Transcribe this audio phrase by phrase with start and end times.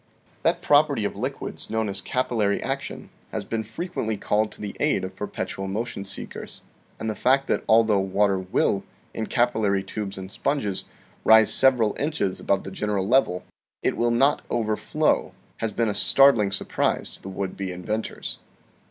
[0.01, 4.51] PERPETUAL MOTION 53 That property of liquids known as capillary attraction has been frequently called
[4.51, 6.61] to the aid of perpetual motion seekers,
[6.99, 8.83] and the fact that although water will,
[9.13, 10.85] in capillary tubes and sponges,
[11.23, 13.43] rise several inches above the general level,
[13.83, 18.39] it will not overflow, has been a startling surprise to the would be inventors.